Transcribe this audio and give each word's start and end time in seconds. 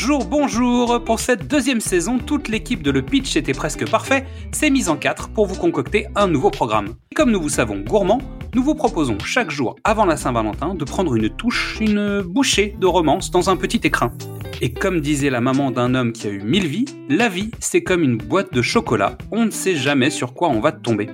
Bonjour, 0.00 0.24
bonjour 0.26 1.02
Pour 1.02 1.18
cette 1.18 1.48
deuxième 1.48 1.80
saison, 1.80 2.18
toute 2.18 2.46
l'équipe 2.46 2.84
de 2.84 2.92
Le 2.92 3.02
Pitch 3.02 3.34
était 3.34 3.52
presque 3.52 3.84
parfait, 3.90 4.26
s'est 4.52 4.70
mise 4.70 4.88
en 4.88 4.96
quatre 4.96 5.28
pour 5.28 5.46
vous 5.46 5.56
concocter 5.56 6.06
un 6.14 6.28
nouveau 6.28 6.50
programme. 6.50 6.94
Et 7.10 7.16
comme 7.16 7.32
nous 7.32 7.40
vous 7.40 7.48
savons 7.48 7.80
gourmands, 7.80 8.20
nous 8.54 8.62
vous 8.62 8.76
proposons 8.76 9.18
chaque 9.18 9.50
jour 9.50 9.74
avant 9.82 10.04
la 10.04 10.16
Saint-Valentin 10.16 10.76
de 10.76 10.84
prendre 10.84 11.16
une 11.16 11.28
touche, 11.28 11.78
une 11.80 12.22
bouchée 12.22 12.76
de 12.78 12.86
romance 12.86 13.32
dans 13.32 13.50
un 13.50 13.56
petit 13.56 13.80
écrin. 13.82 14.12
Et 14.60 14.72
comme 14.72 15.00
disait 15.00 15.30
la 15.30 15.40
maman 15.40 15.72
d'un 15.72 15.96
homme 15.96 16.12
qui 16.12 16.28
a 16.28 16.30
eu 16.30 16.42
mille 16.42 16.68
vies, 16.68 16.86
la 17.08 17.28
vie 17.28 17.50
c'est 17.58 17.82
comme 17.82 18.04
une 18.04 18.18
boîte 18.18 18.54
de 18.54 18.62
chocolat, 18.62 19.18
on 19.32 19.46
ne 19.46 19.50
sait 19.50 19.74
jamais 19.74 20.10
sur 20.10 20.32
quoi 20.32 20.48
on 20.48 20.60
va 20.60 20.70
tomber. 20.70 21.10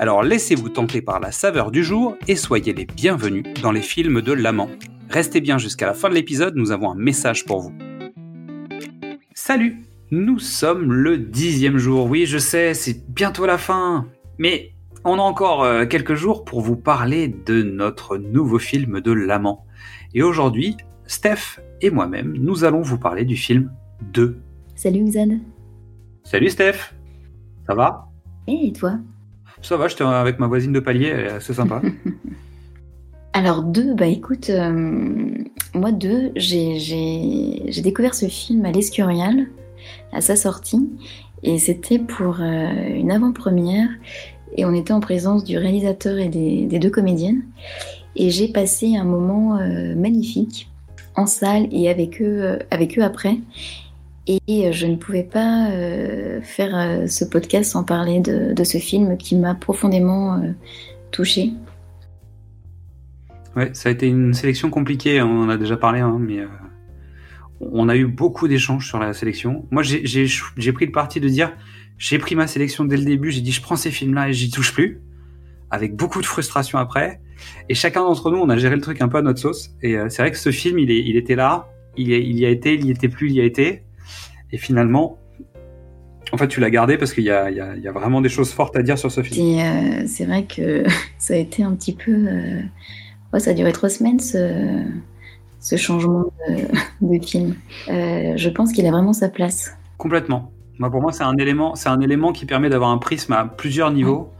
Alors 0.00 0.24
laissez-vous 0.24 0.70
tenter 0.70 1.02
par 1.02 1.20
la 1.20 1.30
saveur 1.30 1.70
du 1.70 1.84
jour 1.84 2.16
et 2.26 2.34
soyez 2.34 2.72
les 2.72 2.86
bienvenus 2.86 3.44
dans 3.62 3.70
les 3.70 3.82
films 3.82 4.22
de 4.22 4.32
l'amant. 4.32 4.70
Restez 5.08 5.40
bien 5.40 5.56
jusqu'à 5.56 5.86
la 5.86 5.94
fin 5.94 6.08
de 6.08 6.14
l'épisode, 6.14 6.56
nous 6.56 6.72
avons 6.72 6.90
un 6.90 6.96
message 6.96 7.44
pour 7.44 7.60
vous. 7.60 7.72
Salut 9.46 9.76
Nous 10.10 10.38
sommes 10.38 10.90
le 10.90 11.18
dixième 11.18 11.76
jour, 11.76 12.06
oui 12.06 12.24
je 12.24 12.38
sais, 12.38 12.72
c'est 12.72 13.06
bientôt 13.10 13.44
la 13.44 13.58
fin, 13.58 14.06
mais 14.38 14.72
on 15.04 15.18
a 15.18 15.20
encore 15.20 15.64
euh, 15.64 15.84
quelques 15.84 16.14
jours 16.14 16.46
pour 16.46 16.62
vous 16.62 16.76
parler 16.76 17.28
de 17.28 17.62
notre 17.62 18.16
nouveau 18.16 18.58
film 18.58 19.02
de 19.02 19.12
l'amant. 19.12 19.66
Et 20.14 20.22
aujourd'hui, 20.22 20.78
Steph 21.04 21.60
et 21.82 21.90
moi-même, 21.90 22.32
nous 22.38 22.64
allons 22.64 22.80
vous 22.80 22.96
parler 22.96 23.26
du 23.26 23.36
film 23.36 23.70
2. 24.14 24.40
Salut 24.76 25.04
Xad. 25.04 25.38
Salut 26.22 26.48
Steph 26.48 26.94
Ça 27.66 27.74
va? 27.74 28.08
Et 28.46 28.72
toi? 28.72 28.98
Ça 29.60 29.76
va, 29.76 29.88
j'étais 29.88 30.04
avec 30.04 30.38
ma 30.38 30.46
voisine 30.46 30.72
de 30.72 30.80
palier, 30.80 31.08
elle 31.08 31.26
est 31.26 31.32
assez 31.32 31.52
sympa. 31.52 31.82
Alors 33.36 33.64
deux, 33.64 33.94
bah 33.94 34.06
écoute, 34.06 34.48
euh, 34.48 35.34
moi 35.74 35.90
deux, 35.90 36.30
j'ai 36.36 37.82
découvert 37.82 38.14
ce 38.14 38.26
film 38.26 38.64
à 38.64 38.70
l'Escurial, 38.70 39.48
à 40.12 40.20
sa 40.20 40.36
sortie, 40.36 40.88
et 41.42 41.58
c'était 41.58 41.98
pour 41.98 42.36
euh, 42.40 42.94
une 42.94 43.10
avant-première, 43.10 43.88
et 44.56 44.64
on 44.64 44.72
était 44.72 44.92
en 44.92 45.00
présence 45.00 45.42
du 45.42 45.58
réalisateur 45.58 46.16
et 46.18 46.28
des, 46.28 46.78
deux 46.78 46.90
comédiennes, 46.90 47.42
et 48.14 48.30
j'ai 48.30 48.46
passé 48.46 48.96
un 48.96 49.02
moment 49.02 49.58
euh, 49.58 49.96
magnifique 49.96 50.70
en 51.16 51.26
salle 51.26 51.66
et 51.72 51.90
avec 51.90 52.22
eux, 52.22 52.60
après. 53.02 53.38
Et 54.28 54.72
je 54.72 54.86
ne 54.86 54.94
pouvais 54.94 55.22
pas 55.22 55.68
faire 56.42 57.04
ce 57.08 57.24
podcast 57.24 57.72
sans 57.72 57.84
parler 57.84 58.20
de 58.20 58.64
ce 58.64 58.78
film 58.78 59.16
qui 59.16 59.36
m'a 59.36 59.54
profondément 59.54 60.40
touchée. 61.10 61.52
Ouais, 63.56 63.70
ça 63.72 63.88
a 63.88 63.92
été 63.92 64.08
une 64.08 64.34
sélection 64.34 64.70
compliquée, 64.70 65.22
on 65.22 65.42
en 65.42 65.48
a 65.48 65.56
déjà 65.56 65.76
parlé, 65.76 66.00
hein, 66.00 66.18
mais 66.20 66.40
euh, 66.40 66.46
on 67.60 67.88
a 67.88 67.96
eu 67.96 68.06
beaucoup 68.06 68.48
d'échanges 68.48 68.86
sur 68.86 68.98
la 68.98 69.12
sélection. 69.12 69.66
Moi, 69.70 69.82
j'ai 69.82 70.72
pris 70.72 70.86
le 70.86 70.92
parti 70.92 71.20
de 71.20 71.28
dire, 71.28 71.52
j'ai 71.98 72.18
pris 72.18 72.34
ma 72.34 72.46
sélection 72.46 72.84
dès 72.84 72.96
le 72.96 73.04
début, 73.04 73.30
j'ai 73.30 73.40
dit 73.40 73.52
je 73.52 73.62
prends 73.62 73.76
ces 73.76 73.90
films-là 73.90 74.28
et 74.28 74.32
j'y 74.32 74.50
touche 74.50 74.72
plus, 74.72 75.00
avec 75.70 75.94
beaucoup 75.94 76.20
de 76.20 76.26
frustration 76.26 76.78
après. 76.78 77.20
Et 77.68 77.74
chacun 77.74 78.02
d'entre 78.02 78.30
nous, 78.30 78.38
on 78.38 78.48
a 78.48 78.56
géré 78.56 78.74
le 78.74 78.82
truc 78.82 79.00
un 79.02 79.08
peu 79.08 79.18
à 79.18 79.22
notre 79.22 79.38
sauce. 79.40 79.70
Et 79.82 79.96
euh, 79.96 80.06
c'est 80.08 80.22
vrai 80.22 80.30
que 80.30 80.38
ce 80.38 80.50
film, 80.50 80.78
il, 80.78 81.16
était 81.16 81.36
là, 81.36 81.68
il, 81.96 82.08
y 82.08 82.46
a 82.46 82.48
été, 82.48 82.74
il 82.74 82.86
y 82.86 82.90
était 82.90 83.08
plus, 83.08 83.28
il 83.28 83.36
y 83.36 83.40
a 83.40 83.44
été. 83.44 83.82
Et 84.52 84.58
finalement, 84.58 85.18
en 86.32 86.36
fait, 86.36 86.48
tu 86.48 86.60
l'as 86.60 86.70
gardé 86.70 86.96
parce 86.96 87.12
qu'il 87.12 87.24
y, 87.24 87.30
a, 87.30 87.92
vraiment 87.92 88.20
des 88.20 88.28
choses 88.28 88.52
fortes 88.52 88.76
à 88.76 88.82
dire 88.82 88.98
sur 88.98 89.12
ce 89.12 89.22
film. 89.22 89.58
Euh, 89.58 90.04
c'est 90.06 90.24
vrai 90.24 90.44
que 90.44 90.84
ça 91.18 91.34
a 91.34 91.36
été 91.36 91.62
un 91.62 91.74
petit 91.74 91.94
peu 91.94 92.26
ça 93.40 93.50
a 93.50 93.54
duré 93.54 93.72
trois 93.72 93.88
semaines 93.88 94.20
ce, 94.20 95.76
changement 95.76 96.32
de, 97.00 97.24
film. 97.24 97.54
Euh, 97.88 98.34
je 98.36 98.48
pense 98.50 98.72
qu'il 98.72 98.86
a 98.86 98.90
vraiment 98.90 99.12
sa 99.12 99.28
place. 99.28 99.76
Complètement. 99.98 100.50
Moi, 100.78 100.90
pour 100.90 101.00
moi, 101.00 101.12
c'est 101.12 101.24
un 101.24 101.36
élément, 101.36 101.74
c'est 101.74 101.88
un 101.88 102.00
élément 102.00 102.32
qui 102.32 102.46
permet 102.46 102.68
d'avoir 102.68 102.90
un 102.90 102.98
prisme 102.98 103.32
à 103.32 103.44
plusieurs 103.44 103.90
niveaux. 103.90 104.30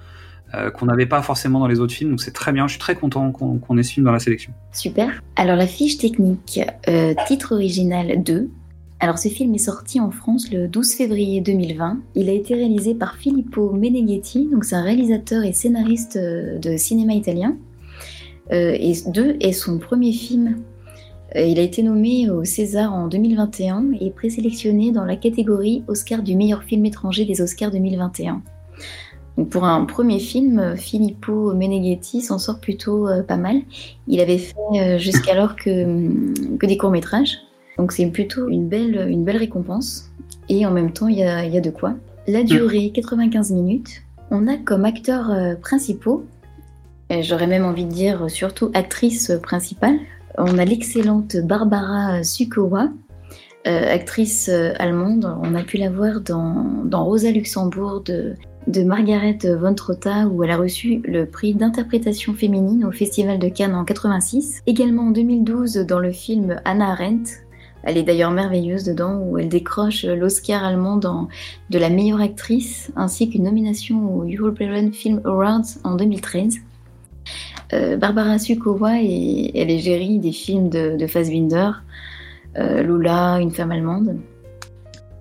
Euh, 0.54 0.71
qu'on 0.71 0.87
n'avait 0.87 1.06
pas 1.06 1.21
forcément 1.21 1.59
dans 1.59 1.66
les 1.66 1.81
autres 1.81 1.94
films, 1.94 2.10
donc 2.10 2.21
c'est 2.21 2.31
très 2.31 2.53
bien. 2.53 2.69
Je 2.69 2.72
suis 2.72 2.78
très 2.78 2.94
content 2.94 3.33
qu'on 3.33 3.78
ait 3.78 3.83
ce 3.83 3.93
film 3.93 4.06
dans 4.06 4.12
la 4.12 4.21
sélection. 4.21 4.53
Super. 4.72 5.21
Alors 5.34 5.56
la 5.56 5.66
fiche 5.66 5.99
technique, 5.99 6.60
euh, 6.87 7.12
titre 7.27 7.54
original 7.54 8.22
2. 8.22 8.50
Alors 9.00 9.19
ce 9.19 9.28
film 9.28 9.53
est 9.54 9.59
sorti 9.59 9.99
en 9.99 10.12
France 10.12 10.53
le 10.53 10.69
12 10.69 10.94
février 10.94 11.41
2020. 11.41 11.99
Il 12.15 12.28
a 12.28 12.33
été 12.33 12.54
réalisé 12.54 12.94
par 12.94 13.16
Filippo 13.16 13.72
Meneghetti, 13.72 14.49
donc 14.53 14.65
c'est 14.65 14.77
un 14.77 14.83
réalisateur 14.83 15.43
et 15.43 15.53
scénariste 15.53 16.16
de 16.16 16.77
cinéma 16.77 17.15
italien. 17.15 17.56
Euh, 18.53 18.77
et 18.78 18.93
deux 19.06 19.37
est 19.41 19.53
son 19.53 19.78
premier 19.78 20.12
film. 20.12 20.62
Euh, 21.37 21.43
il 21.43 21.59
a 21.59 21.62
été 21.62 21.82
nommé 21.82 22.31
au 22.31 22.44
César 22.44 22.93
en 22.93 23.09
2021 23.09 23.93
et 24.00 24.10
présélectionné 24.10 24.93
dans 24.93 25.05
la 25.05 25.16
catégorie 25.16 25.82
Oscar 25.88 26.22
du 26.22 26.37
meilleur 26.37 26.62
film 26.62 26.84
étranger 26.84 27.25
des 27.25 27.41
Oscars 27.41 27.71
2021. 27.71 28.43
Donc 29.37 29.49
pour 29.49 29.65
un 29.65 29.84
premier 29.84 30.21
film, 30.21 30.77
Filippo 30.77 31.54
Meneghetti 31.54 32.21
s'en 32.21 32.38
sort 32.38 32.60
plutôt 32.60 33.09
euh, 33.09 33.22
pas 33.22 33.37
mal. 33.37 33.62
Il 34.06 34.21
avait 34.21 34.38
fait 34.38 34.99
jusqu'alors 34.99 35.56
que, 35.56 36.56
que 36.56 36.66
des 36.66 36.77
courts-métrages. 36.77 37.38
Donc 37.78 37.91
c'est 37.91 38.06
plutôt 38.06 38.49
une 38.49 38.69
belle, 38.69 39.09
une 39.09 39.25
belle 39.25 39.38
récompense. 39.38 40.10
Et 40.49 40.66
en 40.66 40.71
même 40.71 40.93
temps, 40.93 41.09
il 41.09 41.19
y 41.19 41.25
a, 41.25 41.44
y 41.47 41.56
a 41.56 41.60
de 41.60 41.71
quoi. 41.71 41.94
La 42.28 42.44
durée, 42.44 42.93
95 42.94 43.50
minutes. 43.53 44.03
On 44.31 44.47
a 44.47 44.56
comme 44.56 44.84
acteurs 44.84 45.33
principaux 45.60 46.25
J'aurais 47.10 47.47
même 47.47 47.65
envie 47.65 47.84
de 47.84 47.92
dire 47.92 48.31
surtout 48.31 48.70
actrice 48.75 49.32
principale. 49.42 49.98
On 50.37 50.59
a 50.59 50.65
l'excellente 50.65 51.37
Barbara 51.37 52.25
Sukowa, 52.25 52.88
euh, 53.66 53.94
actrice 53.94 54.50
euh, 54.50 54.72
allemande. 54.78 55.26
On 55.42 55.54
a 55.54 55.62
pu 55.62 55.78
la 55.78 55.88
voir 55.88 56.20
dans, 56.20 57.04
Rosa 57.04 57.31
Luxembourg 57.31 58.03
de, 58.03 58.34
Margaret 58.82 59.38
von 59.59 59.75
Trotta, 59.75 60.26
où 60.26 60.44
elle 60.44 60.50
a 60.50 60.56
reçu 60.56 61.00
le 61.04 61.25
prix 61.25 61.54
d'interprétation 61.54 62.34
féminine 62.34 62.84
au 62.84 62.92
Festival 62.92 63.38
de 63.38 63.48
Cannes 63.48 63.75
en 63.75 63.84
86. 63.84 64.62
Également 64.66 65.04
en 65.04 65.10
2012 65.12 65.76
dans 65.76 65.98
le 65.98 66.12
film 66.12 66.60
Anna 66.66 66.91
Arendt. 66.91 67.31
Elle 67.84 67.97
est 67.97 68.03
d'ailleurs 68.03 68.32
merveilleuse 68.32 68.84
dedans, 68.84 69.19
où 69.19 69.38
elle 69.38 69.48
décroche 69.48 70.04
l'Oscar 70.04 70.65
allemand 70.65 70.97
de 70.97 71.78
la 71.78 71.91
meilleure 71.91 72.21
actrice, 72.21 72.91
ainsi 72.97 73.31
qu'une 73.31 73.44
nomination 73.44 74.15
au 74.15 74.25
European 74.25 74.91
Film 74.92 75.21
Awards 75.25 75.78
en 75.84 75.94
2013. 75.94 76.60
Euh, 77.74 77.96
Barbara 77.96 78.38
Sukowa 78.38 79.00
et 79.02 79.50
elle 79.54 79.70
est 79.70 79.78
gérie 79.78 80.18
des 80.18 80.32
films 80.32 80.68
de, 80.68 80.96
de 80.96 81.06
Fassbinder, 81.06 81.70
euh, 82.56 82.82
Lula, 82.82 83.38
Une 83.40 83.50
femme 83.50 83.72
allemande. 83.72 84.16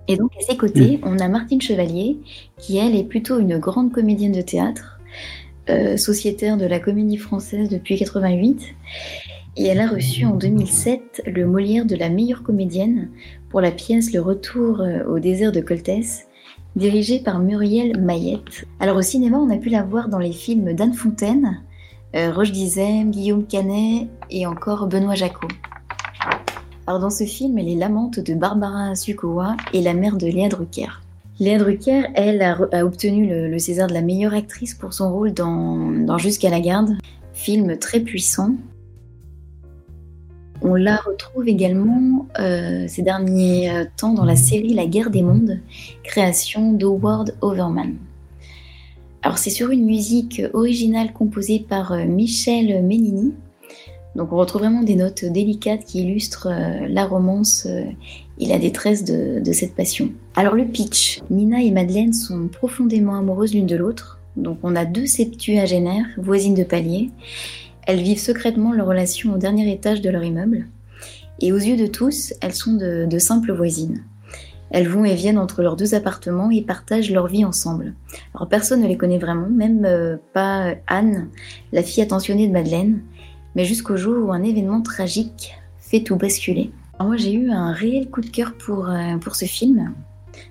Et 0.06 0.16
donc 0.16 0.30
à 0.38 0.42
ses 0.44 0.56
côtés, 0.56 1.00
on 1.02 1.18
a 1.18 1.28
Martine 1.28 1.60
Chevalier, 1.60 2.18
qui 2.58 2.76
elle 2.76 2.94
est 2.94 3.04
plutôt 3.04 3.38
une 3.38 3.58
grande 3.58 3.90
comédienne 3.90 4.32
de 4.32 4.42
théâtre, 4.42 5.00
euh, 5.70 5.96
sociétaire 5.96 6.56
de 6.56 6.66
la 6.66 6.78
comédie 6.78 7.16
française 7.16 7.68
depuis 7.70 7.98
88. 7.98 8.74
Et 9.56 9.66
elle 9.66 9.80
a 9.80 9.88
reçu 9.88 10.26
en 10.26 10.36
2007 10.36 11.22
le 11.26 11.46
Molière 11.46 11.86
de 11.86 11.96
la 11.96 12.10
meilleure 12.10 12.42
comédienne 12.42 13.08
pour 13.48 13.60
la 13.60 13.70
pièce 13.70 14.12
Le 14.12 14.20
Retour 14.20 14.82
au 15.08 15.20
désert 15.20 15.52
de 15.52 15.60
Coltès, 15.60 16.26
dirigée 16.76 17.20
par 17.20 17.38
Muriel 17.38 18.00
Mayette. 18.00 18.66
Alors 18.80 18.96
au 18.96 19.02
cinéma, 19.02 19.38
on 19.38 19.50
a 19.50 19.56
pu 19.56 19.70
la 19.70 19.84
voir 19.84 20.08
dans 20.08 20.18
les 20.18 20.32
films 20.32 20.74
d'Anne 20.74 20.92
Fontaine, 20.92 21.62
euh, 21.62 21.73
Roche 22.14 22.52
Dizem, 22.52 23.10
Guillaume 23.10 23.44
Canet 23.44 24.08
et 24.30 24.46
encore 24.46 24.86
Benoît 24.86 25.16
Jacot. 25.16 25.48
Alors 26.86 27.00
dans 27.00 27.10
ce 27.10 27.24
film, 27.24 27.58
elle 27.58 27.68
est 27.68 27.76
l'amante 27.76 28.20
de 28.20 28.34
Barbara 28.34 28.94
Sukowa 28.94 29.56
et 29.72 29.80
la 29.80 29.94
mère 29.94 30.16
de 30.16 30.26
Léa 30.26 30.48
Drucker. 30.48 31.00
Léa 31.40 31.58
Drucker, 31.58 32.04
elle, 32.14 32.42
a, 32.42 32.84
obtenu 32.84 33.26
le, 33.26 33.58
César 33.58 33.88
de 33.88 33.94
la 33.94 34.02
meilleure 34.02 34.34
actrice 34.34 34.74
pour 34.74 34.92
son 34.92 35.12
rôle 35.12 35.32
dans, 35.32 36.18
Jusqu'à 36.18 36.50
la 36.50 36.60
garde, 36.60 36.96
film 37.32 37.78
très 37.78 38.00
puissant. 38.00 38.54
On 40.62 40.74
la 40.74 40.96
retrouve 40.96 41.48
également 41.48 42.26
euh, 42.38 42.84
ces 42.86 43.02
derniers 43.02 43.70
euh, 43.70 43.84
temps 43.96 44.14
dans 44.14 44.24
la 44.24 44.36
série 44.36 44.72
La 44.72 44.86
guerre 44.86 45.10
des 45.10 45.22
mondes, 45.22 45.58
création 46.04 46.72
d'Howard 46.72 47.34
Overman. 47.40 47.96
Alors 49.24 49.38
c'est 49.38 49.48
sur 49.48 49.70
une 49.70 49.86
musique 49.86 50.42
originale 50.52 51.14
composée 51.14 51.64
par 51.66 51.92
euh, 51.92 52.04
Michel 52.04 52.84
Menini. 52.84 53.32
Donc 54.16 54.34
on 54.34 54.36
retrouve 54.36 54.60
vraiment 54.60 54.82
des 54.82 54.96
notes 54.96 55.24
délicates 55.24 55.86
qui 55.86 56.02
illustrent 56.02 56.48
euh, 56.50 56.86
la 56.90 57.06
romance 57.06 57.64
euh, 57.64 57.84
et 58.38 58.46
la 58.46 58.58
détresse 58.58 59.02
de, 59.02 59.52
cette 59.54 59.74
passion. 59.74 60.12
Alors 60.36 60.54
le 60.54 60.66
pitch, 60.66 61.22
Nina 61.30 61.62
et 61.62 61.70
Madeleine 61.70 62.12
sont 62.12 62.48
profondément 62.48 63.14
amoureuses 63.14 63.54
l'une 63.54 63.66
de 63.66 63.76
l'autre. 63.76 64.20
Donc 64.36 64.58
on 64.62 64.76
a 64.76 64.84
deux 64.84 65.06
septuagénaires, 65.06 66.06
voisines 66.18 66.54
de 66.54 66.64
palier. 66.64 67.08
Elles 67.86 68.02
vivent 68.02 68.20
secrètement 68.20 68.72
leur 68.72 68.88
relation 68.88 69.32
au 69.32 69.38
dernier 69.38 69.72
étage 69.72 70.02
de 70.02 70.10
leur 70.10 70.22
immeuble. 70.22 70.66
Et 71.40 71.50
aux 71.50 71.58
yeux 71.58 71.78
de 71.78 71.86
tous, 71.86 72.34
elles 72.42 72.54
sont 72.54 72.74
de 72.74 73.18
simples 73.18 73.52
voisines. 73.52 74.04
Elles 74.74 74.88
vont 74.88 75.04
et 75.04 75.14
viennent 75.14 75.38
entre 75.38 75.62
leurs 75.62 75.76
deux 75.76 75.94
appartements 75.94 76.50
et 76.50 76.60
partagent 76.60 77.12
leur 77.12 77.28
vie 77.28 77.44
ensemble. 77.44 77.94
Alors 78.34 78.48
personne 78.48 78.80
ne 78.80 78.88
les 78.88 78.96
connaît 78.96 79.18
vraiment, 79.18 79.48
même 79.48 79.84
euh, 79.84 80.16
pas 80.32 80.74
Anne, 80.88 81.28
la 81.72 81.84
fille 81.84 82.02
attentionnée 82.02 82.48
de 82.48 82.52
Madeleine, 82.52 82.98
mais 83.54 83.64
jusqu'au 83.64 83.96
jour 83.96 84.26
où 84.26 84.32
un 84.32 84.42
événement 84.42 84.82
tragique 84.82 85.54
fait 85.78 86.00
tout 86.00 86.16
basculer. 86.16 86.72
moi, 86.98 87.16
j'ai 87.16 87.34
eu 87.34 87.52
un 87.52 87.72
réel 87.72 88.10
coup 88.10 88.20
de 88.20 88.28
cœur 88.28 88.54
pour, 88.54 88.90
euh, 88.90 89.16
pour 89.18 89.36
ce 89.36 89.44
film. 89.44 89.94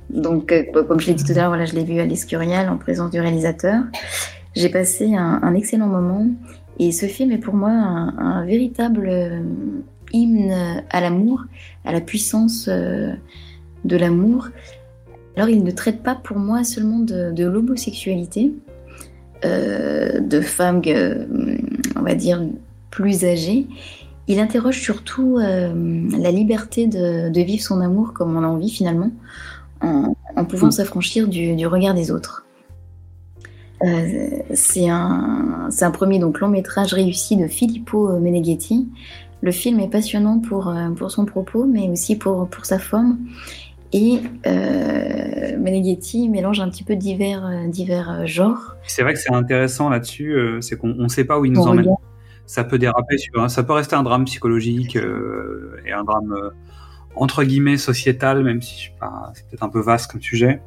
Donc, 0.10 0.54
euh, 0.54 0.64
comme 0.88 1.02
je 1.02 1.08
l'ai 1.08 1.16
dit 1.16 1.26
tout 1.26 1.34
à 1.34 1.36
l'heure, 1.36 1.50
voilà, 1.50 1.66
je 1.66 1.76
l'ai 1.76 1.84
vu 1.84 2.00
à 2.00 2.06
l'Escurial 2.06 2.70
en 2.70 2.78
présence 2.78 3.12
du 3.12 3.20
réalisateur. 3.20 3.84
J'ai 4.56 4.70
passé 4.70 5.16
un, 5.18 5.54
excellent 5.54 5.88
moment. 5.88 6.28
Et 6.80 6.94
ce 6.94 7.08
film 7.08 7.34
est 7.34 7.40
pour 7.40 7.56
moi 7.56 7.72
un, 7.72 8.46
véritable 8.46 9.44
hymne 10.14 10.82
à 10.90 11.02
l'amour, 11.02 11.44
à 11.84 11.92
la 11.92 12.00
puissance 12.00 12.70
de 13.86 13.98
l'amour. 13.98 14.50
Alors, 15.36 15.50
il 15.50 15.64
ne 15.64 15.72
traite 15.72 16.04
pas 16.04 16.16
pour 16.16 16.38
moi 16.38 16.64
seulement 16.64 17.00
de, 17.00 17.44
l'homosexualité, 17.44 18.54
de 19.44 20.42
femmes, 20.42 20.82
on 21.96 22.02
va 22.02 22.16
dire, 22.16 22.42
plus 22.92 23.26
âgées, 23.26 23.68
il 24.28 24.40
interroge 24.40 24.80
surtout 24.80 25.38
euh, 25.38 26.08
la 26.18 26.32
liberté 26.32 26.88
de, 26.88 27.42
vivre 27.42 27.64
son 27.64 27.82
amour 27.82 28.14
comme 28.14 28.36
on 28.38 28.44
a 28.44 28.48
envie 28.48 28.70
finalement, 28.70 29.12
en, 29.82 30.16
pouvant 30.48 30.68
mm. 30.68 30.72
s'affranchir 30.72 31.28
du, 31.28 31.68
regard 31.68 31.94
des 31.94 32.12
autres. 32.12 32.46
Euh, 33.84 34.30
c'est 34.54 34.90
un, 34.90 35.70
un, 35.82 35.92
premier 35.92 36.20
donc, 36.20 36.40
long 36.40 36.48
métrage 36.48 36.94
réussi 36.94 37.36
de 37.36 37.48
Filippo 37.48 38.18
Meneghetti. 38.20 38.88
Le 39.42 39.52
film 39.52 39.82
est 39.82 39.90
passionnant 39.90 40.40
pour, 40.40 40.70
euh, 40.70 40.90
pour 40.92 41.12
son 41.12 41.26
propos, 41.26 41.66
mais 41.66 41.90
aussi 41.90 42.16
pour, 42.16 42.48
pour 42.48 42.66
sa 42.66 42.80
forme. 42.80 43.18
Et 43.94 44.20
Meneghetti 45.58 46.28
mélange 46.28 46.60
un 46.60 46.70
petit 46.70 46.84
peu 46.84 46.96
divers, 46.96 47.48
divers 47.68 48.26
genres. 48.26 48.76
C'est 48.88 49.04
vrai 49.04 49.14
que 49.14 49.20
c'est 49.20 49.34
intéressant 49.34 49.90
là-dessus, 49.90 50.36
c'est 50.62 50.78
qu'on 50.78 50.96
ne 50.96 51.08
sait 51.08 51.26
pas 51.26 51.40
où 51.40 51.46
il 51.46 51.52
nous 51.52 51.62
emmène 51.62 51.96
ça 52.46 52.64
peut 52.64 52.78
déraper 52.78 53.18
sur, 53.18 53.50
ça 53.50 53.64
peut 53.64 53.74
rester 53.74 53.96
un 53.96 54.04
drame 54.04 54.26
psychologique 54.26 54.96
euh, 54.96 55.78
et 55.86 55.92
un 55.92 56.04
drame 56.04 56.34
euh, 56.34 56.50
entre 57.16 57.44
guillemets 57.44 57.78
sociétal, 57.78 58.44
même 58.44 58.62
si 58.62 58.92
c'est 59.34 59.48
peut-être 59.48 59.64
un 59.64 59.70
peu 59.70 59.82
vaste 59.82 60.12
comme 60.12 60.22
sujet. 60.22 60.62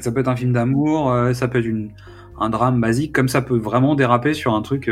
Ça 0.00 0.10
peut 0.10 0.20
être 0.20 0.28
un 0.28 0.36
film 0.36 0.52
d'amour, 0.52 1.10
euh, 1.10 1.34
ça 1.34 1.48
peut 1.48 1.58
être 1.58 1.66
une, 1.66 1.90
un 2.38 2.48
drame 2.48 2.80
basique, 2.80 3.12
comme 3.12 3.28
ça 3.28 3.42
peut 3.42 3.58
vraiment 3.58 3.94
déraper 3.94 4.34
sur 4.34 4.54
un 4.54 4.62
truc 4.62 4.90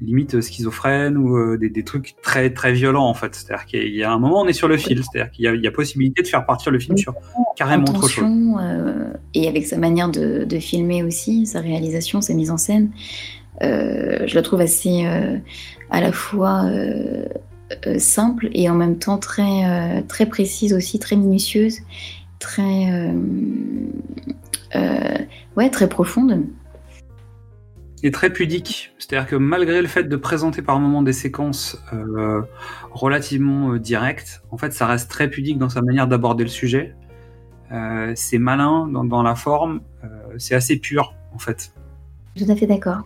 limite 0.00 0.40
schizophrène 0.40 1.16
ou 1.16 1.56
des, 1.56 1.70
des, 1.70 1.82
trucs 1.82 2.16
très 2.22 2.50
très 2.50 2.72
violents 2.72 3.08
en 3.08 3.14
fait. 3.14 3.34
C'est-à-dire 3.34 3.64
qu'il 3.66 3.94
y 3.94 4.02
a 4.02 4.12
un 4.12 4.18
moment 4.18 4.42
on 4.42 4.46
est 4.46 4.52
sur 4.52 4.68
le 4.68 4.76
fil, 4.76 5.02
c'est-à-dire 5.02 5.30
qu'il 5.30 5.44
y, 5.44 5.66
a 5.66 5.70
possibilité 5.70 6.22
de 6.22 6.28
faire 6.28 6.44
partir 6.44 6.70
le 6.70 6.78
film 6.78 6.98
sur 6.98 7.14
carrément 7.56 7.84
autre 7.88 8.08
chose. 8.08 8.26
et 9.34 9.48
avec 9.48 9.66
sa 9.66 9.78
manière 9.78 10.10
de, 10.10 10.44
de, 10.44 10.58
filmer 10.58 11.02
aussi, 11.02 11.46
sa 11.46 11.60
réalisation, 11.60 12.20
sa 12.20 12.34
mise 12.34 12.50
en 12.50 12.58
scène, 12.58 12.90
euh, 13.62 14.26
je 14.26 14.34
la 14.34 14.42
trouve 14.42 14.60
assez 14.60 15.06
euh, 15.06 15.38
à 15.90 16.00
la 16.00 16.12
fois 16.12 16.64
euh, 16.64 17.26
simple 17.98 18.48
et 18.52 18.68
en 18.68 18.74
même 18.74 18.98
temps 18.98 19.18
très, 19.18 20.02
très 20.08 20.26
précise 20.26 20.72
aussi, 20.72 20.98
très 20.98 21.16
minutieuse, 21.16 21.78
très, 22.38 23.10
ouais, 25.56 25.70
très 25.70 25.88
profonde 25.88 26.44
très 28.10 28.32
pudique. 28.32 28.92
C'est-à-dire 28.98 29.28
que 29.28 29.36
malgré 29.36 29.80
le 29.80 29.88
fait 29.88 30.04
de 30.04 30.16
présenter 30.16 30.62
par 30.62 30.78
moments 30.78 31.02
des 31.02 31.12
séquences 31.12 31.82
relativement 32.92 33.76
directes, 33.76 34.42
en 34.50 34.58
fait, 34.58 34.72
ça 34.72 34.86
reste 34.86 35.10
très 35.10 35.30
pudique 35.30 35.58
dans 35.58 35.68
sa 35.68 35.82
manière 35.82 36.08
d'aborder 36.08 36.44
le 36.44 36.50
sujet. 36.50 36.94
c'est 38.14 38.38
malin 38.38 38.86
dans, 38.88 39.04
dans, 39.04 39.22
la 39.22 39.34
forme, 39.34 39.80
c'est 40.38 40.54
assez 40.54 40.78
pur, 40.78 41.14
en 41.34 41.38
fait. 41.38 41.72
Tout 42.36 42.46
à 42.48 42.56
fait 42.56 42.66
d'accord 42.66 43.02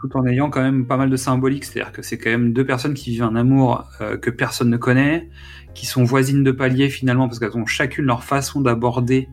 tout 0.00 0.16
en 0.16 0.26
ayant 0.26 0.48
quand 0.50 0.62
même 0.62 0.86
pas 0.86 0.96
mal 0.96 1.10
de 1.10 1.16
symbolique. 1.16 1.64
C'est-à-dire 1.64 1.92
que 1.92 2.02
c'est 2.02 2.18
quand 2.18 2.30
même 2.30 2.52
deux 2.52 2.64
personnes 2.64 2.94
qui 2.94 3.10
vivent 3.10 3.24
un 3.24 3.36
amour 3.36 3.84
euh, 4.00 4.16
que 4.16 4.30
personne 4.30 4.70
ne 4.70 4.76
connaît, 4.76 5.28
qui 5.74 5.86
sont 5.86 6.04
voisines 6.04 6.42
de 6.42 6.52
palier 6.52 6.88
finalement 6.88 7.28
parce 7.28 7.38
qu'elles 7.38 7.56
ont 7.56 7.66
chacune 7.66 8.06
leur 8.06 8.24
façon 8.24 8.60
d'aborder 8.60 9.28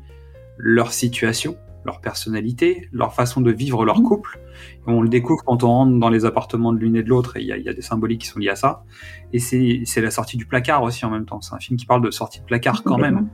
leur 0.58 0.92
situation, 0.92 1.58
leur 1.88 2.02
personnalité, 2.02 2.88
leur 2.92 3.16
façon 3.16 3.42
de 3.42 3.52
vivre 3.52 3.84
leur 3.84 4.04
couple. 4.04 4.40
Et 4.88 4.92
on 4.92 5.02
le 5.02 5.10
découvre 5.10 5.44
quand 5.44 5.64
on 5.64 5.68
rentre 5.70 5.98
dans 5.98 6.10
les 6.10 6.26
appartements 6.26 6.72
de 6.72 6.78
l'une 6.78 6.96
et 6.96 7.02
de 7.02 7.10
l'autre 7.10 7.38
et 7.38 7.42
il 7.42 7.46
y, 7.46 7.64
y, 7.64 7.70
a 7.70 7.74
des 7.74 7.82
symboliques 7.82 8.22
qui 8.22 8.28
sont 8.28 8.38
liés 8.38 8.50
à 8.50 8.56
ça. 8.56 8.84
Et 9.34 9.40
c'est 9.40 10.02
la 10.02 10.12
sortie 10.12 10.38
du 10.38 10.46
placard 10.46 10.84
aussi 10.84 11.04
en 11.06 11.10
même 11.10 11.26
temps. 11.26 11.42
C'est 11.42 11.56
un 11.56 11.60
film 11.60 11.78
qui 11.78 11.88
parle 11.88 12.04
de 12.04 12.12
sortie 12.12 12.40
de 12.40 12.46
placard 12.46 12.84
quand 12.84 13.00
même. 13.00 13.28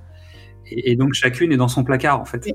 Et, 0.68 0.92
et, 0.92 0.96
donc 0.96 1.14
chacune 1.14 1.52
est 1.52 1.58
dans 1.58 1.68
son 1.68 1.84
placard 1.84 2.22
en 2.22 2.26
fait. 2.26 2.48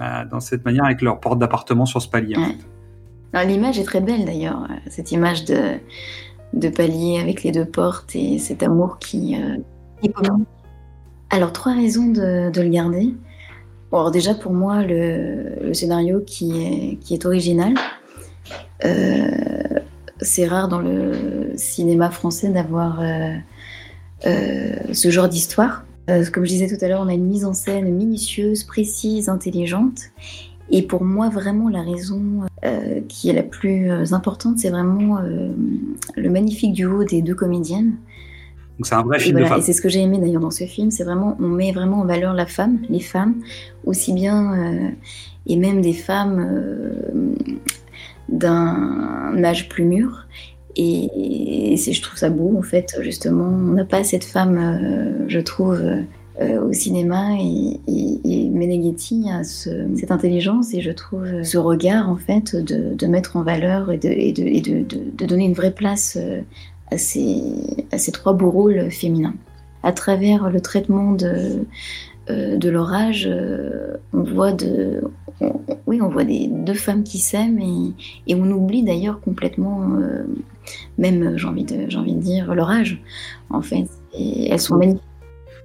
Euh, 0.00 0.24
dans 0.30 0.40
cette 0.40 0.64
manière 0.64 0.84
avec 0.84 1.02
leur 1.02 1.20
porte 1.20 1.38
d'appartement 1.38 1.84
sur 1.84 2.00
ce 2.00 2.08
palier. 2.08 2.36
En 2.36 2.46
fait. 2.46 3.46
L'image 3.46 3.78
est 3.78 3.84
très 3.84 4.00
belle 4.00 4.24
d'ailleurs, 4.24 4.66
cette 4.88 5.12
image 5.12 5.44
de, 5.44 5.78
de 6.54 6.68
palier 6.68 7.18
avec 7.20 7.42
les 7.42 7.52
deux 7.52 7.66
portes 7.66 8.16
et 8.16 8.38
cet 8.38 8.62
amour 8.62 8.98
qui, 8.98 9.36
euh, 9.36 9.58
est 10.02 10.08
commun. 10.08 10.40
Alors, 11.30 11.52
trois 11.52 11.74
raisons 11.74 12.08
de, 12.08 12.50
le 12.54 12.68
garder. 12.68 13.14
Alors 13.92 14.10
déjà 14.10 14.34
pour 14.34 14.52
moi, 14.52 14.82
le, 14.82 15.72
scénario 15.74 16.20
qui 16.20 16.62
est, 16.62 16.96
qui 16.96 17.14
est 17.14 17.26
original. 17.26 17.74
Euh, 18.84 19.30
c'est 20.20 20.46
rare 20.46 20.68
dans 20.68 20.80
le 20.80 21.52
cinéma 21.56 22.10
français 22.10 22.48
d'avoir 22.50 23.00
euh, 23.00 24.74
ce 24.92 25.10
genre 25.10 25.28
d'histoire. 25.28 25.84
comme 26.32 26.44
je 26.44 26.50
disais 26.50 26.68
tout 26.68 26.82
à 26.84 26.88
l'heure, 26.88 27.00
on 27.02 27.08
a 27.08 27.14
une 27.14 27.26
mise 27.26 27.44
en 27.44 27.52
scène 27.52 27.94
minutieuse, 27.94 28.64
précise, 28.64 29.28
intelligente. 29.28 30.10
Et 30.70 30.82
pour 30.82 31.02
moi, 31.02 31.28
vraiment, 31.28 31.68
la 31.68 31.82
raison 31.82 32.42
euh, 32.64 33.00
qui 33.08 33.28
est 33.28 33.32
la 33.32 33.42
plus 33.42 33.90
euh, 33.90 34.12
importante, 34.12 34.58
c'est 34.58 34.70
vraiment 34.70 35.18
euh, 35.18 35.48
le 36.16 36.30
magnifique 36.30 36.72
duo 36.72 37.04
des 37.04 37.22
deux 37.22 37.34
comédiennes. 37.34 37.96
Donc 38.80 38.86
c'est 38.86 38.94
un 38.94 39.02
vrai 39.02 39.18
film 39.18 39.36
et 39.36 39.42
de 39.42 39.46
femme. 39.46 39.58
Et 39.58 39.62
c'est 39.62 39.74
ce 39.74 39.82
que 39.82 39.90
j'ai 39.90 40.00
aimé 40.00 40.16
d'ailleurs 40.16 40.40
dans 40.40 40.50
ce 40.50 40.64
film, 40.64 40.90
c'est 40.90 41.04
vraiment, 41.04 41.36
on 41.38 41.48
met 41.48 41.70
vraiment 41.70 42.00
en 42.00 42.06
valeur 42.06 42.32
la 42.32 42.46
femme, 42.46 42.78
les 42.88 43.00
femmes, 43.00 43.34
aussi 43.84 44.14
bien, 44.14 44.94
et 45.46 45.56
même 45.56 45.82
des 45.82 45.92
femmes 45.92 47.36
d'un 48.30 49.44
âge 49.44 49.68
plus 49.68 49.84
mûr. 49.84 50.26
Et, 50.76 51.74
et 51.74 51.76
je 51.76 52.00
trouve 52.00 52.16
ça 52.16 52.30
beau, 52.30 52.56
en 52.56 52.62
fait, 52.62 52.96
justement. 53.02 53.44
On 53.44 53.74
n'a 53.74 53.84
pas 53.84 54.02
cette 54.02 54.24
femme, 54.24 55.26
je 55.28 55.40
trouve, 55.40 55.78
euh, 56.40 56.58
au 56.62 56.72
cinéma 56.72 57.34
et, 57.38 57.80
et, 57.86 58.48
Meneghetti 58.48 59.26
a 59.30 59.44
cette 59.44 60.10
intelligence 60.10 60.72
et 60.72 60.80
je 60.80 60.90
trouve 60.90 61.42
ce 61.42 61.58
regard 61.58 62.08
en 62.08 62.16
fait 62.16 62.56
de, 62.56 63.06
mettre 63.06 63.36
en 63.36 63.42
valeur 63.42 63.90
et, 63.92 63.98
de, 63.98 64.82
de, 64.82 65.26
donner 65.26 65.44
une 65.44 65.52
vraie 65.52 65.72
place 65.72 66.16
euh, 66.18 66.40
à 66.90 66.98
ces, 66.98 67.42
à 67.92 67.98
ces 67.98 68.12
trois 68.12 68.32
beaux 68.32 68.50
rôles 68.50 68.90
féminins. 68.90 69.34
À 69.82 69.92
travers 69.92 70.50
le 70.50 70.60
traitement 70.60 71.12
de, 71.12 71.64
euh, 72.28 72.56
de 72.56 72.68
leur 72.68 72.92
âge, 72.92 73.30
on 74.12 74.22
voit 74.22 74.52
de, 74.52 75.02
oui, 75.86 76.00
on 76.02 76.08
voit 76.08 76.24
des 76.24 76.48
deux 76.48 76.74
femmes 76.74 77.02
qui 77.02 77.18
s'aiment 77.18 77.58
et, 77.58 77.92
et, 78.26 78.34
on 78.34 78.50
oublie 78.50 78.82
d'ailleurs 78.82 79.20
complètement, 79.20 79.88
même 80.98 81.38
j'ai 81.38 81.46
envie 81.46 81.64
de, 81.64 81.88
j'ai 81.88 81.98
envie 81.98 82.14
de 82.14 82.20
dire 82.20 82.54
leur 82.54 82.70
âge 82.70 83.00
en 83.48 83.62
fait. 83.62 83.86
Et 84.12 84.50
elles 84.50 84.60
sont 84.60 84.76
magnifiques 84.76 85.02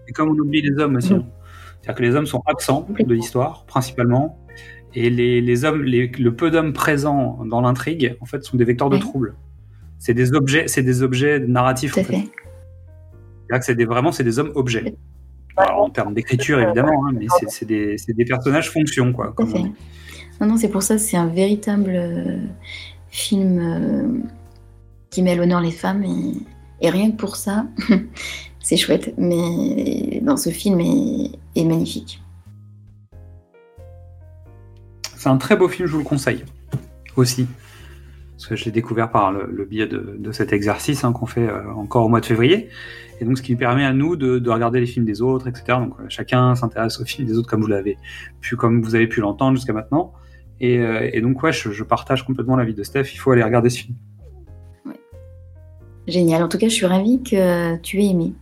et 0.07 0.11
comme 0.11 0.29
on 0.29 0.39
oublie 0.39 0.61
les 0.61 0.77
hommes 0.77 0.95
aussi. 0.95 1.09
C'est-à-dire 1.09 1.95
que 1.95 2.03
les 2.03 2.15
hommes 2.15 2.25
sont 2.25 2.41
absents 2.45 2.87
de 2.97 3.13
l'histoire, 3.13 3.65
principalement. 3.65 4.39
Et 4.93 5.09
les, 5.09 5.41
les 5.41 5.65
hommes, 5.65 5.83
les, 5.83 6.07
le 6.07 6.35
peu 6.35 6.49
d'hommes 6.49 6.73
présents 6.73 7.39
dans 7.45 7.61
l'intrigue, 7.61 8.15
en 8.21 8.25
fait, 8.25 8.43
sont 8.43 8.57
des 8.57 8.63
vecteurs 8.63 8.89
de 8.89 8.97
trouble. 8.97 9.35
C'est 10.05 10.13
des 10.13 10.35
objets, 10.35 10.67
c'est 10.67 10.83
des 10.83 11.01
objets 11.01 11.39
narratifs. 11.39 11.97
En 11.97 12.03
fait. 12.03 12.29
C'est 13.61 13.73
des, 13.73 13.85
vraiment, 13.85 14.11
c'est 14.11 14.23
des 14.23 14.37
hommes 14.37 14.51
objets. 14.53 14.95
en 15.57 15.89
termes 15.89 16.13
d'écriture, 16.13 16.59
évidemment, 16.59 17.07
hein, 17.07 17.11
mais 17.11 17.25
c'est 17.47 17.65
des, 17.65 17.95
des, 18.07 18.25
personnages 18.25 18.69
fonction, 18.69 19.11
quoi. 19.13 19.33
Comme 19.35 19.51
non, 20.39 20.45
non, 20.45 20.57
c'est 20.57 20.69
pour 20.69 20.83
ça, 20.83 20.99
c'est 20.99 21.17
un 21.17 21.25
véritable 21.25 21.93
euh, 21.95 22.37
film 23.07 23.57
euh, 23.57 24.19
qui 25.09 25.23
met 25.23 25.31
à 25.31 25.35
l'honneur 25.35 25.59
les 25.59 25.71
femmes 25.71 26.03
et, 26.03 26.85
et 26.85 26.91
rien 26.91 27.09
que 27.09 27.15
pour 27.15 27.35
ça, 27.35 27.65
c'est 28.59 28.77
chouette, 28.77 29.11
mais 29.17 30.19
dans 30.21 30.37
ce 30.37 30.51
film 30.51 30.81
est, 30.81 31.63
magnifique. 31.63 32.21
C'est 35.17 35.29
un 35.29 35.37
très 35.37 35.55
beau 35.55 35.67
film, 35.67 35.87
je 35.87 35.93
vous 35.93 35.99
le 35.99 36.03
conseille 36.03 36.45
aussi. 37.15 37.47
Parce 38.37 38.47
que 38.47 38.55
je 38.55 38.65
l'ai 38.65 38.71
découvert 38.71 39.11
par 39.11 39.31
le, 39.31 39.65
biais 39.65 39.87
de, 39.87 40.31
cet 40.31 40.51
exercice 40.51 41.03
hein, 41.03 41.13
qu'on 41.13 41.25
fait 41.25 41.47
euh, 41.47 41.71
encore 41.73 42.05
au 42.05 42.09
mois 42.09 42.19
de 42.19 42.25
février. 42.25 42.69
Et 43.21 43.25
donc, 43.25 43.37
ce 43.37 43.43
qui 43.43 43.55
permet 43.55 43.85
à 43.85 43.93
nous 43.93 44.15
de, 44.15 44.49
regarder 44.49 44.79
les 44.79 44.85
films 44.85 45.05
des 45.05 45.21
autres, 45.21 45.47
etc. 45.47 45.79
Donc, 45.79 45.93
euh, 45.99 46.05
chacun 46.09 46.53
s'intéresse 46.55 46.99
aux 46.99 47.05
films 47.05 47.27
des 47.27 47.37
autres 47.37 47.49
comme 47.49 47.61
vous 47.61 47.67
l'avez 47.67 47.97
pu, 48.41 48.57
comme 48.57 48.81
vous 48.81 48.95
avez 48.95 49.07
pu 49.07 49.21
l'entendre 49.21 49.55
jusqu'à 49.55 49.73
maintenant. 49.73 50.13
Et, 50.59 50.79
euh, 50.79 51.21
donc, 51.21 51.41
ouais, 51.43 51.53
je, 51.53 51.71
je, 51.71 51.83
partage 51.83 52.25
complètement 52.25 52.55
l'avis 52.57 52.73
de 52.73 52.83
Steph. 52.83 53.13
Il 53.13 53.17
faut 53.17 53.31
aller 53.31 53.43
regarder 53.43 53.69
ce 53.69 53.79
film. 53.79 53.95
Génial. 56.07 56.43
En 56.43 56.49
tout 56.49 56.57
cas, 56.57 56.67
je 56.67 56.73
suis 56.73 56.85
ravie 56.85 57.23
que 57.23 57.77
tu 57.77 58.01
aies 58.01 58.09
aimé. 58.09 58.33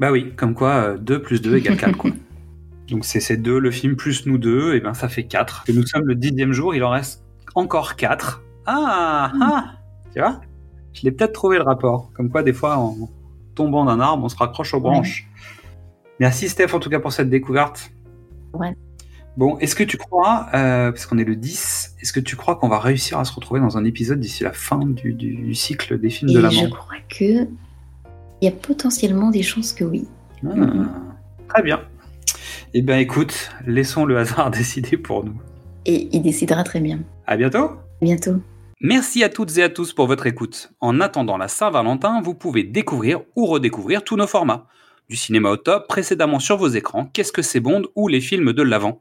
Bah 0.00 0.12
oui, 0.12 0.32
comme 0.36 0.54
quoi 0.54 0.96
2 0.98 1.14
euh, 1.14 1.18
plus 1.18 1.40
2 1.40 1.56
égale 1.56 1.76
4 1.76 1.96
quoi. 1.96 2.10
Donc 2.88 3.04
c'est 3.04 3.20
ces 3.20 3.36
deux, 3.36 3.58
le 3.58 3.70
film 3.70 3.96
plus 3.96 4.24
nous 4.24 4.38
deux, 4.38 4.74
et 4.74 4.80
ben 4.80 4.94
ça 4.94 5.10
fait 5.10 5.24
4. 5.24 5.64
Et 5.68 5.74
nous 5.74 5.84
sommes 5.86 6.06
le 6.06 6.14
dixième 6.14 6.52
jour, 6.52 6.74
il 6.74 6.82
en 6.82 6.90
reste 6.90 7.22
encore 7.58 7.96
4. 7.96 8.42
Ah, 8.66 9.32
ah 9.40 9.64
Tu 10.14 10.20
vois? 10.20 10.40
Je 10.92 11.02
l'ai 11.02 11.12
peut-être 11.12 11.32
trouvé 11.32 11.58
le 11.58 11.64
rapport. 11.64 12.10
Comme 12.14 12.30
quoi 12.30 12.42
des 12.42 12.52
fois 12.52 12.82
tombant 13.54 13.84
d'un 13.84 14.00
arbre, 14.00 14.24
on 14.24 14.28
se 14.28 14.36
raccroche 14.36 14.74
aux 14.74 14.80
branches. 14.80 15.26
Merci 16.20 16.48
Steph 16.48 16.74
en 16.74 16.78
tout 16.80 16.90
cas 16.90 17.00
pour 17.00 17.12
cette 17.12 17.30
découverte. 17.30 17.90
Ouais. 18.54 18.74
Bon, 19.36 19.56
est-ce 19.58 19.76
que 19.76 19.84
tu 19.84 19.96
crois, 19.96 20.46
euh, 20.54 20.90
parce 20.90 21.06
qu'on 21.06 21.18
est 21.18 21.24
le 21.24 21.36
10, 21.36 21.94
est-ce 22.00 22.12
que 22.12 22.18
tu 22.18 22.34
crois 22.34 22.56
qu'on 22.56 22.68
va 22.68 22.80
réussir 22.80 23.18
à 23.20 23.24
se 23.24 23.32
retrouver 23.32 23.60
dans 23.60 23.76
un 23.78 23.84
épisode 23.84 24.18
d'ici 24.18 24.42
la 24.42 24.52
fin 24.52 24.78
du, 24.78 25.12
du- 25.12 25.34
du 25.36 25.54
cycle 25.54 25.98
des 26.00 26.10
films 26.10 26.30
Et 26.30 26.34
de 26.34 26.38
je 26.40 26.42
l'amant 26.42 26.70
crois 26.70 26.96
que 27.08 27.24
il 28.40 28.44
y 28.44 28.48
a 28.48 28.50
potentiellement 28.52 29.30
des 29.30 29.42
chances 29.44 29.72
que 29.72 29.84
oui. 29.84 30.06
Ah, 30.44 30.50
Très 31.48 31.62
bien. 31.62 31.80
Eh 32.74 32.82
bien 32.82 32.98
écoute, 32.98 33.50
laissons 33.66 34.04
le 34.04 34.18
hasard 34.18 34.50
décider 34.52 34.96
pour 34.96 35.24
nous. 35.24 35.40
Et 35.86 36.08
il 36.12 36.22
décidera 36.22 36.64
très 36.64 36.80
bien. 36.80 37.00
À 37.26 37.36
bientôt 37.36 37.70
À 37.70 37.78
bientôt. 38.02 38.36
Merci 38.80 39.24
à 39.24 39.28
toutes 39.28 39.58
et 39.58 39.62
à 39.62 39.68
tous 39.68 39.92
pour 39.92 40.06
votre 40.06 40.26
écoute. 40.26 40.70
En 40.80 41.00
attendant 41.00 41.36
la 41.36 41.48
Saint-Valentin, 41.48 42.20
vous 42.22 42.34
pouvez 42.34 42.62
découvrir 42.62 43.22
ou 43.34 43.46
redécouvrir 43.46 44.04
tous 44.04 44.16
nos 44.16 44.26
formats. 44.26 44.66
Du 45.08 45.16
cinéma 45.16 45.50
au 45.50 45.56
top, 45.56 45.88
précédemment 45.88 46.38
sur 46.38 46.58
vos 46.58 46.68
écrans, 46.68 47.06
Qu'est-ce 47.06 47.32
que 47.32 47.42
c'est 47.42 47.60
Bond 47.60 47.82
ou 47.96 48.08
les 48.08 48.20
films 48.20 48.52
de 48.52 48.62
l'Avent. 48.62 49.00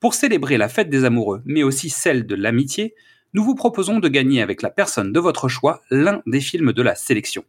Pour 0.00 0.14
célébrer 0.14 0.58
la 0.58 0.68
fête 0.68 0.90
des 0.90 1.04
amoureux, 1.04 1.42
mais 1.44 1.62
aussi 1.62 1.90
celle 1.90 2.26
de 2.26 2.34
l'amitié, 2.34 2.94
nous 3.34 3.44
vous 3.44 3.54
proposons 3.54 3.98
de 3.98 4.08
gagner 4.08 4.42
avec 4.42 4.62
la 4.62 4.70
personne 4.70 5.12
de 5.12 5.20
votre 5.20 5.48
choix 5.48 5.80
l'un 5.90 6.22
des 6.26 6.40
films 6.40 6.72
de 6.72 6.82
la 6.82 6.94
sélection. 6.94 7.44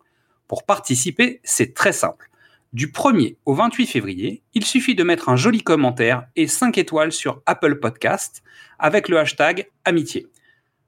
Pour 0.48 0.64
participer, 0.64 1.42
c'est 1.44 1.74
très 1.74 1.94
simple. 1.94 2.30
Du 2.72 2.90
1er 2.90 3.36
au 3.48 3.56
28 3.56 3.88
février, 3.88 4.44
il 4.54 4.64
suffit 4.64 4.94
de 4.94 5.04
mettre 5.04 5.30
un 5.30 5.36
joli 5.36 5.64
commentaire 5.64 6.28
et 6.36 6.46
5 6.46 6.78
étoiles 6.78 7.12
sur 7.12 7.42
Apple 7.48 7.80
Podcast 7.80 8.44
avec 8.78 9.10
le 9.10 9.18
hashtag 9.18 9.68
amitié. 9.86 10.28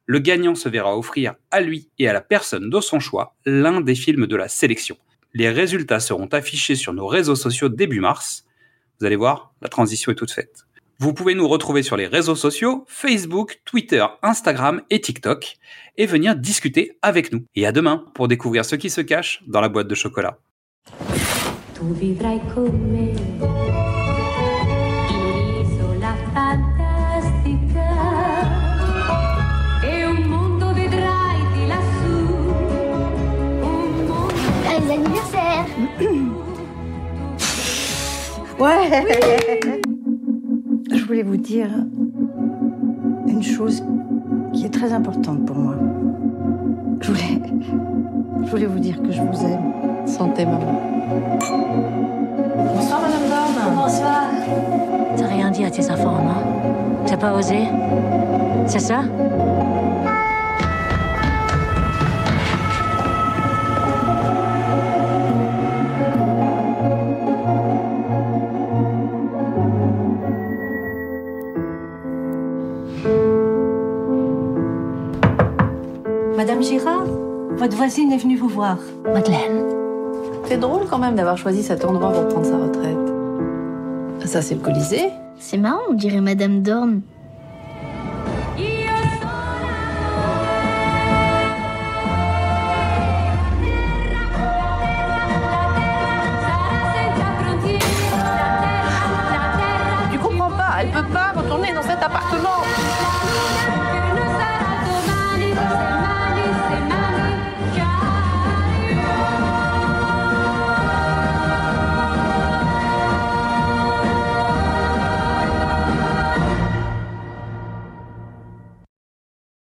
Le 0.05 0.19
gagnant 0.19 0.53
se 0.53 0.69
verra 0.69 0.95
offrir 0.95 1.33
à 1.49 1.59
lui 1.59 1.89
et 1.97 2.07
à 2.07 2.13
la 2.13 2.21
personne 2.21 2.69
de 2.69 2.81
son 2.81 2.99
choix 2.99 3.35
l'un 3.45 3.81
des 3.81 3.95
films 3.95 4.27
de 4.27 4.35
la 4.35 4.47
sélection. 4.47 4.95
Les 5.33 5.49
résultats 5.49 5.99
seront 5.99 6.27
affichés 6.27 6.75
sur 6.75 6.93
nos 6.93 7.07
réseaux 7.07 7.35
sociaux 7.35 7.69
début 7.69 7.99
mars. 7.99 8.45
Vous 8.99 9.07
allez 9.07 9.15
voir, 9.15 9.51
la 9.63 9.69
transition 9.69 10.11
est 10.11 10.15
toute 10.15 10.29
faite. 10.29 10.67
Vous 10.99 11.15
pouvez 11.15 11.33
nous 11.33 11.47
retrouver 11.47 11.81
sur 11.81 11.97
les 11.97 12.05
réseaux 12.05 12.35
sociaux, 12.35 12.85
Facebook, 12.87 13.59
Twitter, 13.65 14.05
Instagram 14.21 14.83
et 14.91 15.01
TikTok, 15.01 15.55
et 15.97 16.05
venir 16.05 16.35
discuter 16.35 16.99
avec 17.01 17.31
nous. 17.33 17.43
Et 17.55 17.65
à 17.65 17.71
demain 17.71 18.05
pour 18.13 18.27
découvrir 18.27 18.65
ce 18.65 18.75
qui 18.75 18.91
se 18.91 19.01
cache 19.01 19.41
dans 19.47 19.61
la 19.61 19.69
boîte 19.69 19.87
de 19.87 19.95
chocolat. 19.95 20.37
Tu 21.81 21.89
vivrai 21.93 22.39
con 22.53 22.69
me. 22.91 23.09
In 25.09 25.25
un'isola 25.33 26.13
fantastica. 26.31 27.89
E 29.81 30.05
un 30.05 30.21
mondo 30.27 30.73
vedrai 30.73 31.41
di 31.55 31.65
lassù, 31.65 32.17
un 33.61 33.61
mondo 33.61 34.27
Les 34.61 34.89
anniversaires 34.91 35.65
Ouais. 38.59 38.87
Je 40.93 41.03
voulais 41.03 41.23
vous 41.23 41.37
dire 41.37 41.71
une 43.25 43.41
chose 43.41 43.83
qui 44.53 44.65
est 44.65 44.69
très 44.69 44.93
importante 44.93 45.47
pour 45.47 45.57
moi. 45.57 45.75
Je 46.99 47.07
voulais, 47.07 47.40
je 48.51 48.57
voulais 48.57 48.67
vous 48.67 48.79
dire 48.79 49.01
que 49.01 49.13
je 49.13 49.21
vous 49.21 49.45
aime. 49.45 50.05
Santé, 50.05 50.43
maman. 50.43 50.81
Bonsoir, 52.75 52.99
Madame 53.01 53.29
Dorn. 53.29 53.75
Bonsoir. 53.77 54.23
T'as 55.15 55.27
rien 55.27 55.51
dit 55.51 55.63
à 55.63 55.71
tes 55.71 55.89
enfants, 55.89 56.17
non 56.21 57.05
T'as 57.05 57.15
pas 57.15 57.33
osé? 57.33 57.59
C'est 58.65 58.79
ça? 58.79 59.03
Madame 76.35 76.61
Girard, 76.61 77.05
votre 77.57 77.75
voisine 77.75 78.11
est 78.11 78.17
venue 78.17 78.37
vous 78.37 78.47
voir. 78.47 78.77
Madeleine. 79.05 79.65
C'est 80.45 80.57
drôle 80.57 80.85
quand 80.89 80.97
même 80.97 81.15
d'avoir 81.15 81.37
choisi 81.37 81.63
cet 81.63 81.85
endroit 81.85 82.11
pour 82.11 82.27
prendre 82.27 82.45
sa 82.45 82.57
retraite. 82.57 82.97
Ça, 84.27 84.41
c'est 84.41 84.55
le 84.55 84.61
Colisée. 84.61 85.09
C'est 85.39 85.57
marrant, 85.57 85.81
on 85.89 85.93
dirait 85.93 86.21
Madame 86.21 86.61
Dorn. 86.61 87.01
Tu 100.11 100.19
comprends 100.19 100.51
pas, 100.51 100.77
elle 100.81 100.89
peut 100.89 101.03
pas 101.13 101.31
retourner 101.35 101.73
dans 101.73 101.81
cet 101.81 102.03
appartement. 102.03 102.61